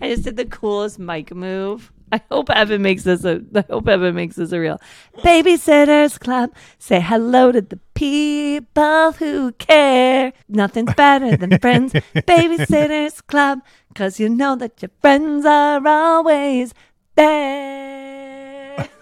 [0.00, 1.92] just did the coolest mic move.
[2.12, 3.42] I hope Evan makes this a.
[3.54, 4.80] I hope Evan makes this a reel.
[5.18, 6.54] Babysitters Club.
[6.78, 10.32] Say hello to the people who care.
[10.48, 11.92] Nothing's better than friends.
[11.92, 13.60] Babysitters Club.
[13.94, 16.72] Cause you know that your friends are always
[17.16, 18.88] there.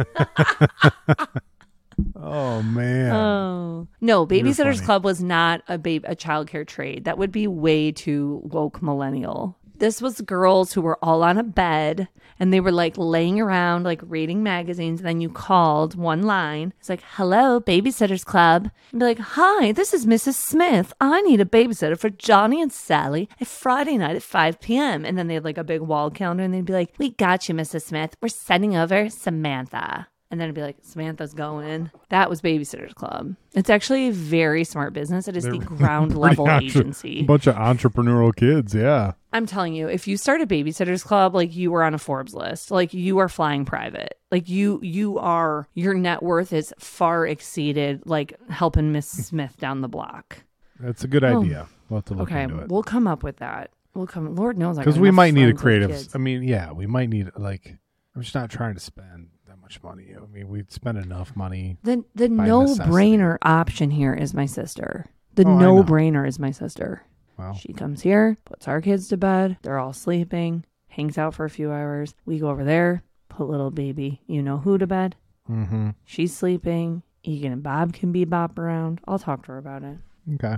[2.15, 3.13] Oh man.
[3.13, 4.27] Oh no!
[4.27, 4.85] Babysitters.
[4.85, 7.05] Club was not a babe a childcare trade.
[7.05, 9.56] That would be way too woke millennial.
[9.79, 12.09] This was girls who were all on a bed
[12.39, 15.01] and they were like laying around, like reading magazines.
[15.01, 16.73] And then you called one line.
[16.81, 18.71] It's like, hello, Babysitters Club.
[18.91, 20.35] And be like, hi, this is Mrs.
[20.35, 20.93] Smith.
[21.01, 25.05] I need a babysitter for Johnny and Sally at Friday night at 5 p.m.
[25.05, 27.49] And then they had like a big wall calendar and they'd be like, we got
[27.49, 27.83] you, Mrs.
[27.83, 28.17] Smith.
[28.21, 30.09] We're sending over Samantha.
[30.31, 31.91] And then it'd be like, Samantha's going.
[32.09, 33.37] That was Babysitters Club.
[33.55, 35.29] It's actually a very smart business.
[35.29, 37.23] It is the ground level entre- agency.
[37.23, 38.75] bunch of entrepreneurial kids.
[38.75, 39.13] Yeah.
[39.33, 42.35] I'm telling you, if you start a babysitters club, like you were on a Forbes
[42.35, 44.19] list, like you are flying private.
[44.33, 49.83] Like you you are your net worth is far exceeded like helping Miss Smith down
[49.83, 50.39] the block.
[50.81, 51.43] That's a good oh.
[51.43, 51.69] idea.
[51.89, 52.35] We'll have to look Oh.
[52.35, 53.71] Okay, we'll come up with that.
[53.95, 56.09] We'll come Lord knows because we might need a creative.
[56.15, 57.77] I mean, yeah, we might need like.
[58.15, 59.29] I'm just not trying to spend
[59.67, 60.15] much money.
[60.17, 61.77] I mean, we'd spend enough money.
[61.83, 62.89] The the no necessity.
[62.91, 65.07] brainer option here is my sister.
[65.35, 67.03] The Oh, no brainer is my sister.
[67.37, 69.59] Well, She comes here, puts our kids to bed.
[69.63, 72.15] They're all sleeping, hangs out for a few hours.
[72.25, 75.17] We go over there, put little baby, you know who to bed.
[75.51, 75.91] mm-hmm.
[76.05, 77.03] She's sleeping.
[77.25, 79.01] Egan and Bob can be bop around.
[79.09, 79.97] I'll talk to her about it.
[80.35, 80.57] Okay.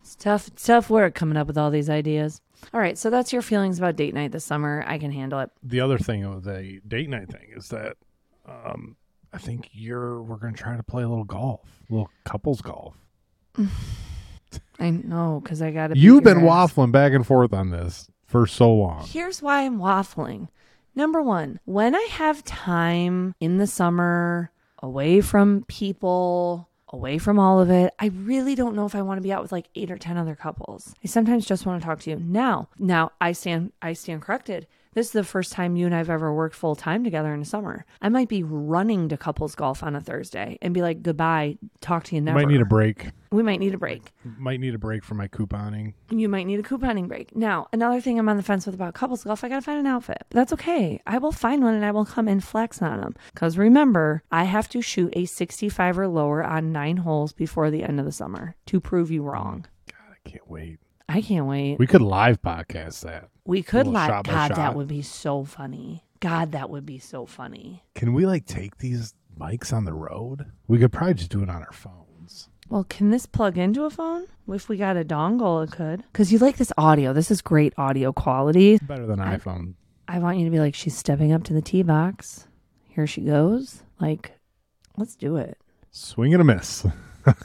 [0.00, 2.40] It's tough, it's tough work coming up with all these ideas.
[2.72, 4.82] All right, so that's your feelings about date night this summer.
[4.86, 5.50] I can handle it.
[5.62, 7.96] The other thing of the date night thing is that
[8.46, 8.96] um,
[9.32, 10.22] I think you're.
[10.22, 12.96] We're gonna try to play a little golf, a little couples golf.
[14.78, 15.98] I know because I got to.
[15.98, 19.06] You've been waffling back and forth on this for so long.
[19.06, 20.48] Here's why I'm waffling.
[20.94, 24.50] Number one, when I have time in the summer,
[24.82, 29.18] away from people, away from all of it, I really don't know if I want
[29.18, 30.94] to be out with like eight or ten other couples.
[31.04, 32.16] I sometimes just want to talk to you.
[32.16, 34.66] Now, now I stand I stand corrected.
[34.96, 37.44] This is the first time you and I've ever worked full time together in the
[37.44, 37.84] summer.
[38.00, 42.04] I might be running to couples golf on a Thursday and be like, goodbye, talk
[42.04, 42.38] to you never.
[42.38, 43.10] Might need a break.
[43.30, 44.10] we might need a break.
[44.24, 45.92] Might need a break for my couponing.
[46.08, 47.36] You might need a couponing break.
[47.36, 49.86] Now, another thing I'm on the fence with about couples golf, I gotta find an
[49.86, 50.24] outfit.
[50.30, 51.02] But that's okay.
[51.06, 53.14] I will find one and I will come and flex on them.
[53.34, 57.82] Because remember, I have to shoot a 65 or lower on nine holes before the
[57.82, 59.66] end of the summer to prove you wrong.
[59.90, 60.78] God, I can't wait.
[61.06, 61.78] I can't wait.
[61.78, 63.28] We could live podcast that.
[63.46, 64.08] We could live.
[64.08, 64.56] shot God, shot.
[64.56, 66.04] that would be so funny.
[66.20, 67.84] God, that would be so funny.
[67.94, 70.46] Can we like take these mics on the road?
[70.66, 72.48] We could probably just do it on our phones.
[72.68, 74.26] Well, can this plug into a phone?
[74.48, 76.02] If we got a dongle, it could.
[76.12, 77.12] Because you like this audio.
[77.12, 78.78] This is great audio quality.
[78.78, 79.74] Better than I- iPhone.
[80.08, 82.46] I want you to be like, she's stepping up to the tee box.
[82.88, 83.82] Here she goes.
[84.00, 84.32] Like,
[84.96, 85.58] let's do it.
[85.90, 86.86] Swing and a miss.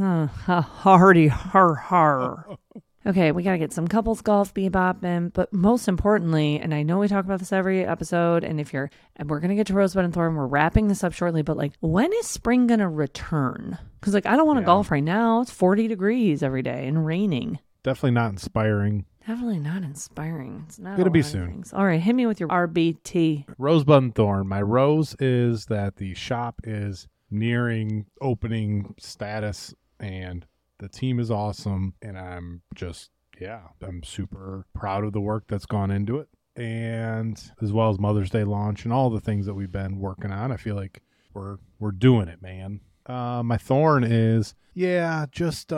[0.00, 2.56] Uh, ha, hardy har har.
[3.06, 7.08] Okay, we gotta get some couples golf bebopping, but most importantly, and I know we
[7.08, 10.12] talk about this every episode, and if you're, and we're gonna get to Rosebud and
[10.12, 13.78] Thorn, we're wrapping this up shortly, but like, when is spring gonna return?
[14.00, 14.66] Because like, I don't want to Yeah.
[14.66, 15.40] golf right now.
[15.40, 17.58] It's 40 degrees every day and raining.
[17.82, 19.06] Definitely not inspiring.
[19.26, 20.64] Definitely not inspiring.
[20.66, 20.98] It's not.
[20.98, 21.46] It'll a be soon.
[21.48, 21.72] things.
[21.72, 23.46] All right, hit me with your RBT.
[23.56, 24.46] Rosebud and Thorn.
[24.46, 30.44] My rose is that the shop is nearing opening status and
[30.80, 31.94] the team is awesome.
[32.02, 36.28] And I'm just, yeah, I'm super proud of the work that's gone into it.
[36.56, 40.32] And as well as Mother's Day launch and all the things that we've been working
[40.32, 41.00] on, I feel like
[41.32, 42.80] we're we're doing it, man.
[43.06, 45.76] Uh, my thorn is, yeah, just uh,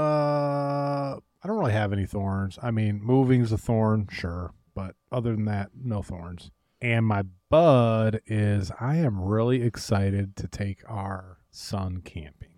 [1.19, 2.59] I don't really have any thorns.
[2.63, 6.51] I mean, moving's a thorn, sure, but other than that, no thorns.
[6.81, 12.52] And my bud is I am really excited to take our son camping.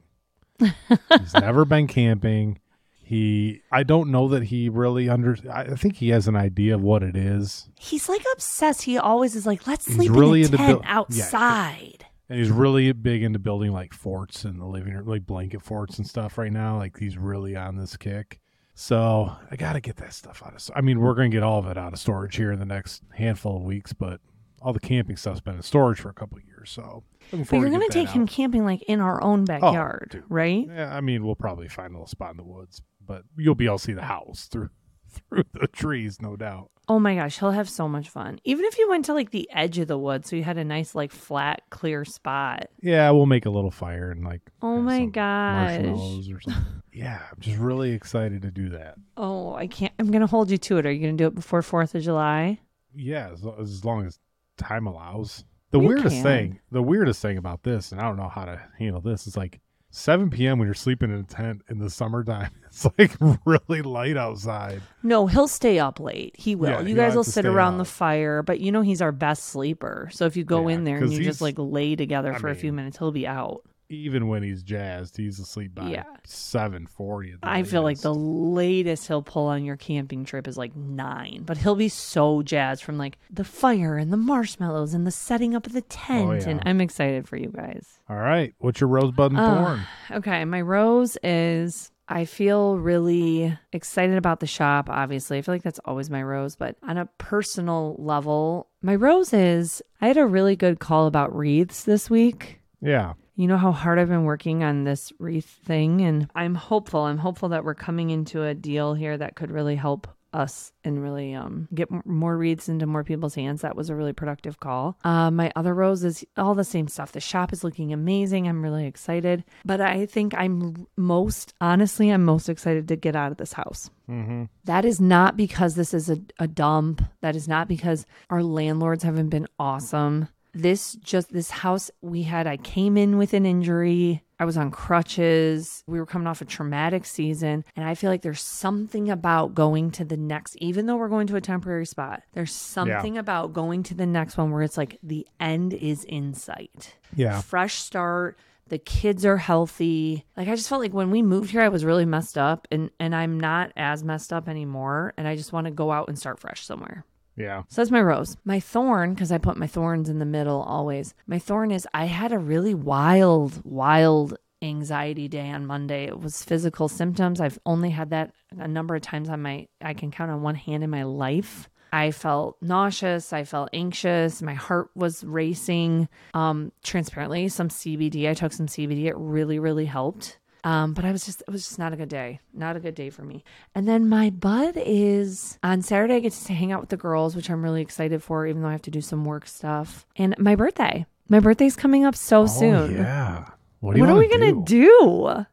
[1.18, 2.60] He's never been camping.
[3.02, 6.80] He I don't know that he really under I think he has an idea of
[6.80, 7.68] what it is.
[7.78, 8.82] He's like obsessed.
[8.82, 10.98] He always is like, let's He's sleep really in a tent yeah.
[10.98, 12.06] outside.
[12.30, 15.98] And he's really big into building like forts in the living room, like blanket forts
[15.98, 16.78] and stuff right now.
[16.78, 18.40] Like he's really on this kick.
[18.74, 20.70] So I got to get that stuff out of.
[20.74, 22.64] I mean, we're going to get all of it out of storage here in the
[22.64, 24.20] next handful of weeks, but
[24.60, 26.70] all the camping stuff's been in storage for a couple of years.
[26.70, 28.28] So looking But you're gonna get that take him out.
[28.28, 30.24] camping like in our own oh, backyard, dude.
[30.28, 30.66] right?
[30.68, 33.66] Yeah, I mean, we'll probably find a little spot in the woods, but you'll be
[33.66, 34.70] able to see the house through
[35.30, 36.70] through the trees, no doubt.
[36.86, 38.40] Oh my gosh, he'll have so much fun.
[38.44, 40.64] Even if you went to like the edge of the woods, so you had a
[40.64, 42.66] nice like flat, clear spot.
[42.82, 45.78] Yeah, we'll make a little fire and like Oh my gosh.
[45.78, 46.82] marshmallows or something.
[46.92, 48.96] yeah, I'm just really excited to do that.
[49.16, 49.92] Oh, I can't.
[49.98, 50.84] I'm gonna hold you to it.
[50.84, 52.58] Are you gonna do it before Fourth of July?
[52.94, 54.18] Yeah, as, as long as
[54.58, 55.44] time allows.
[55.74, 56.22] The You weirdest can.
[56.22, 59.36] thing, the weirdest thing about this, and I don't know how to handle this, is
[59.36, 59.58] like
[59.90, 60.60] 7 p.m.
[60.60, 62.50] when you're sleeping in a tent in the summertime.
[62.74, 63.12] It's like
[63.44, 64.82] really light outside.
[65.02, 66.34] No, he'll stay up late.
[66.36, 66.70] He will.
[66.70, 70.08] Yeah, you guys will sit around the fire, but you know he's our best sleeper.
[70.12, 72.48] So if you go Yeah, in there and you just like lay together I for
[72.48, 73.62] a few minutes, he'll be out.
[73.94, 76.04] Even when he's jazzed, he's asleep by Yeah.
[76.24, 77.34] seven forty.
[77.42, 81.56] I feel like the latest he'll pull on your camping trip is like nine, but
[81.58, 85.66] he'll be so jazzed from like the fire and the marshmallows and the setting up
[85.66, 86.28] of the tent.
[86.28, 86.48] Oh, yeah.
[86.48, 87.98] And I'm excited for you guys.
[88.08, 89.80] All right, what's your rosebud and Uh, thorn?
[90.10, 95.38] Okay, my rose is I feel really excited about the shop, obviously.
[95.38, 99.80] I feel like that's always my rose, but on a personal level, my rose is
[100.02, 102.60] I had a really good call about wreaths this week.
[102.82, 107.02] Yeah, You know how hard I've been working on this wreath thing, and I'm hopeful.
[107.02, 111.02] I'm hopeful that we're coming into a deal here that could really help us and
[111.02, 113.62] really um, get more wreaths into more people's hands.
[113.62, 114.98] That was a really productive call.
[115.04, 117.12] Uh, my other rose is all the same stuff.
[117.12, 118.48] The shop is looking amazing.
[118.48, 123.30] I'm really excited, but I think I'm most honestly, I'm most excited to get out
[123.30, 123.90] of this house.
[124.10, 124.44] mm-hmm.
[124.64, 127.02] That is not because this is a, a dump.
[127.20, 130.28] That is not because our landlords haven't been awesome.
[130.54, 134.22] This just, this house we had, I came in with an injury.
[134.38, 135.82] I was on crutches.
[135.86, 137.64] We were coming off a traumatic season.
[137.76, 141.26] And I feel like there's something about going to the next, even though we're going
[141.28, 144.98] to a temporary spot, there's something about going to the next one where it's like
[145.02, 148.36] the end is in sight yeah, fresh start
[148.68, 151.84] the kids are healthy like i just felt like when we moved here i was
[151.84, 155.66] really messed up and and i'm not as messed up anymore and i just want
[155.66, 157.04] to go out and start fresh somewhere
[157.36, 157.62] yeah.
[157.68, 161.14] so that's my rose my thorn because i put my thorns in the middle always
[161.26, 166.42] my thorn is i had a really wild wild anxiety day on monday it was
[166.42, 170.30] physical symptoms i've only had that a number of times on my i can count
[170.30, 173.32] on one hand in my life I felt nauseous.
[173.32, 174.42] I felt anxious.
[174.42, 176.08] My heart was racing.
[176.34, 178.28] Um, transparently, some CBD.
[178.28, 179.04] I took some CBD.
[179.04, 180.40] It really, really helped.
[180.64, 182.40] Um, but I was just, it was just not a good day.
[182.54, 183.44] Not a good day for me.
[183.74, 186.14] And then my bud is on Saturday.
[186.14, 188.68] I get to hang out with the girls, which I'm really excited for, even though
[188.68, 190.06] I have to do some work stuff.
[190.16, 191.04] And my birthday.
[191.28, 192.74] My birthday's coming up so soon.
[192.74, 193.44] Oh, yeah.
[193.80, 194.88] What, do you What are we wanna gonna do?
[194.90, 195.26] do?
[195.28, 195.44] I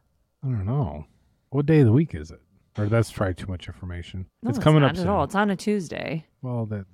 [0.44, 1.06] don't know.
[1.50, 2.40] What day of the week is it?
[2.78, 4.26] Or that's probably too much information.
[4.42, 5.08] No, it's coming not up at soon.
[5.08, 5.24] all.
[5.24, 6.24] It's on a Tuesday.
[6.40, 6.86] Well, that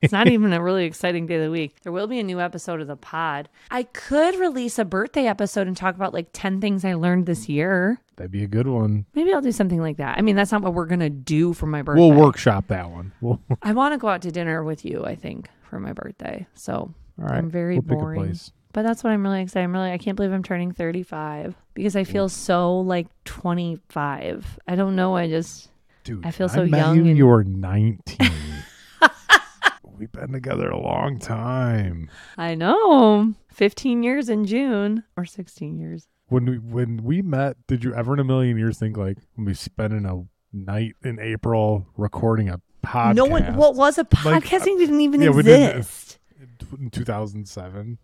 [0.00, 1.80] It's not even a really exciting day of the week.
[1.82, 3.48] There will be a new episode of the pod.
[3.70, 7.48] I could release a birthday episode and talk about like 10 things I learned this
[7.48, 8.00] year.
[8.16, 9.06] that'd be a good one.
[9.14, 10.18] Maybe I'll do something like that.
[10.18, 12.00] I mean, that's not what we're going to do for my birthday.
[12.08, 13.12] We'll workshop that one.
[13.20, 16.46] We'll, I want to go out to dinner with you, I think, for my birthday.
[16.54, 17.38] So, right.
[17.38, 18.38] I'm very we'll boring.
[18.72, 19.64] but that's what I'm really excited.
[19.64, 24.58] I'm really, I can't believe I'm turning 35 because I feel so like 25.
[24.66, 25.16] I don't know.
[25.16, 25.68] I just,
[26.04, 28.30] Dude, I feel so met young You, and- you were 19.
[30.02, 32.10] We've been together a long time.
[32.36, 36.08] I know 15 years in June or 16 years.
[36.26, 39.44] When we when we met, did you ever in a million years think like when
[39.46, 43.14] we spending a night in April recording a podcast?
[43.14, 46.18] No one, what was a Like, podcasting uh, didn't even yeah, didn't- uh, exist.
[46.80, 47.98] in 2007.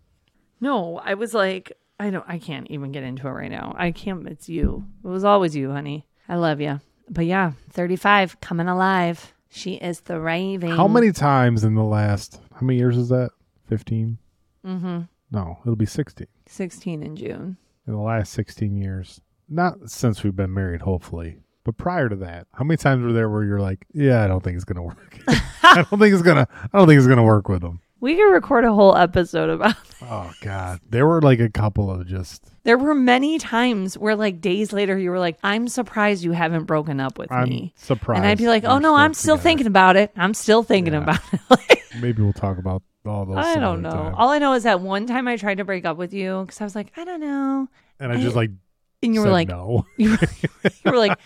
[0.61, 3.75] No, I was like, I don't, I can't even get into it right now.
[3.77, 4.85] I can't, it's you.
[5.03, 6.07] It was always you, honey.
[6.29, 6.79] I love you.
[7.09, 9.33] But yeah, 35, coming alive.
[9.49, 10.71] She is thriving.
[10.71, 13.31] How many times in the last how many years is that?
[13.67, 14.17] 15?
[14.65, 14.99] Mm-hmm.
[15.31, 16.27] No, it'll be 16.
[16.47, 17.57] 16 in June.
[17.87, 19.21] In the last 16 years.
[19.47, 21.37] Not since we've been married, hopefully.
[21.63, 24.43] But prior to that, how many times were there where you're like, yeah, I don't
[24.43, 25.19] think it's gonna work.
[25.27, 26.47] I don't think it's gonna.
[26.51, 27.81] I don't think it's gonna work with them.
[28.01, 32.07] We could record a whole episode about Oh God, there were like a couple of
[32.07, 32.45] just.
[32.63, 36.65] There were many times where, like, days later, you were like, I'm surprised you haven't
[36.65, 37.73] broken up with I'm me.
[37.75, 38.19] surprised.
[38.19, 40.11] And I'd be like, oh, no, I'm still together." thinking about it.
[40.15, 41.01] I'm still thinking Yeah.
[41.03, 41.39] about it.
[41.49, 43.37] Like, Maybe we'll talk about all those.
[43.37, 43.89] I don't know.
[43.89, 44.15] time.
[44.15, 46.61] All I know is that one time I tried to break up with you because
[46.61, 47.67] I was like, I don't know.
[47.99, 48.51] and I just like
[49.01, 49.85] And you were like, no.
[49.97, 50.17] you were,
[50.63, 51.17] you were like,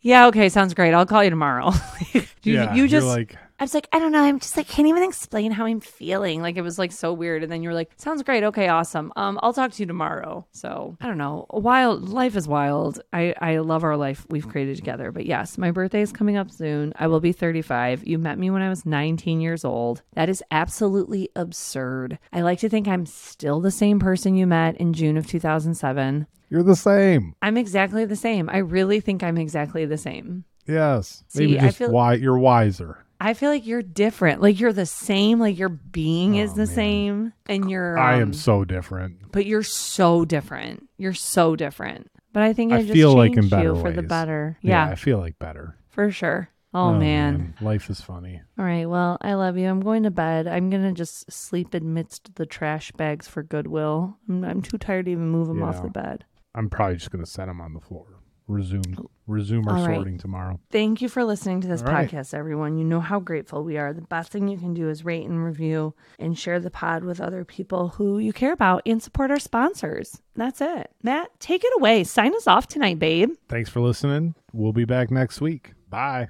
[0.00, 0.94] yeah, okay, sounds great.
[0.94, 1.72] I'll call you tomorrow.
[2.14, 4.24] you, yeah, you just, like I was like, I don't know.
[4.24, 6.42] I'm just like, can't even explain how I'm feeling.
[6.42, 7.44] Like, it was like so weird.
[7.44, 8.42] And then you were like, sounds great.
[8.42, 9.12] Okay, awesome.
[9.14, 10.44] Um, I'll talk to you tomorrow.
[10.50, 11.46] So I don't know.
[11.48, 13.00] Wild life is wild.
[13.12, 15.12] I, I love our life we've created together.
[15.12, 16.92] But yes, my birthday is coming up soon.
[16.96, 18.04] I will be 35.
[18.04, 20.02] You met me when I was 19 years old.
[20.14, 22.18] That is absolutely absurd.
[22.32, 26.26] I like to think I'm still the same person you met in June of 2007.
[26.48, 27.36] you're the same.
[27.40, 28.50] I'm exactly the same.
[28.50, 30.46] I really think I'm exactly the same.
[30.66, 32.98] Yes, See, maybe I just feel- why you're wiser.
[33.20, 34.42] I feel like you're different.
[34.42, 35.38] Like you're the same.
[35.38, 36.66] Like your being is Oh, the man.
[36.66, 37.96] same, and you're.
[37.96, 39.30] I am um, so different.
[39.30, 40.88] But you're so different.
[40.98, 42.10] You're so different.
[42.32, 44.08] But I think I, I just feel like in better for the ways.
[44.08, 44.58] better.
[44.62, 45.76] Yeah, Yeah, I feel like better.
[45.90, 46.48] for sure.
[46.74, 47.54] Oh, man.
[47.60, 48.40] life is funny.
[48.58, 48.86] All right.
[48.86, 49.68] Well, I love you.
[49.68, 50.46] I'm going to bed.
[50.48, 54.16] I'm gonna just sleep amidst the trash bags for Goodwill.
[54.28, 56.24] I'm, I'm too tired to even move them off the bed.
[56.54, 58.06] I'm probably just gonna set them on the floor.
[58.48, 59.96] Resume resume our right.
[59.96, 60.60] sorting tomorrow.
[60.70, 62.08] Thank you for listening to this All right.
[62.08, 62.76] podcast, everyone.
[62.76, 63.92] You know how grateful we are.
[63.92, 67.20] The best thing you can do is rate and review and share the pod with
[67.20, 70.20] other people who you care about and support our sponsors.
[70.34, 70.90] That's it.
[71.02, 72.04] Matt, take it away.
[72.04, 73.30] Sign us off tonight, babe.
[73.48, 74.34] Thanks for listening.
[74.52, 75.72] We'll be back next week.
[75.88, 76.28] Bye.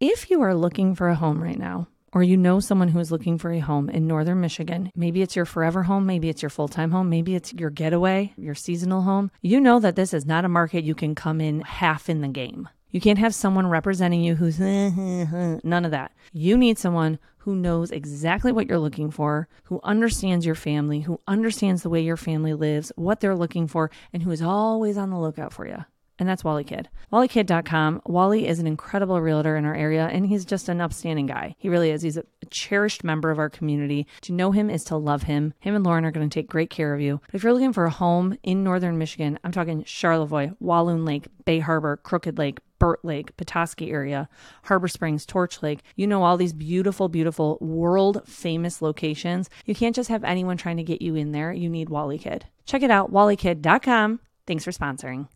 [0.00, 3.12] If you are looking for a home right now, or you know someone who is
[3.12, 6.50] looking for a home in northern Michigan, maybe it's your forever home, maybe it's your
[6.50, 10.26] full time home, maybe it's your getaway, your seasonal home, you know that this is
[10.26, 12.68] not a market you can come in half in the game.
[12.90, 16.12] You can't have someone representing you who's none of that.
[16.32, 21.20] You need someone who knows exactly what you're looking for, who understands your family, who
[21.26, 25.10] understands the way your family lives, what they're looking for, and who is always on
[25.10, 25.84] the lookout for you
[26.18, 26.88] and that's Wally Kidd.
[27.12, 28.02] WallyKidd.com.
[28.06, 31.54] Wally is an incredible realtor in our area, and he's just an upstanding guy.
[31.58, 32.02] He really is.
[32.02, 34.06] He's a cherished member of our community.
[34.22, 35.54] To know him is to love him.
[35.60, 37.20] Him and Lauren are going to take great care of you.
[37.26, 41.28] But if you're looking for a home in northern Michigan, I'm talking Charlevoix, Walloon Lake,
[41.44, 44.28] Bay Harbor, Crooked Lake, Burt Lake, Petoskey area,
[44.64, 45.80] Harbor Springs, Torch Lake.
[45.96, 49.50] You know all these beautiful, beautiful, world famous locations.
[49.64, 51.52] You can't just have anyone trying to get you in there.
[51.52, 52.46] You need Wally Kidd.
[52.66, 54.20] Check it out, wallykidd.com.
[54.46, 55.28] Thanks for sponsoring.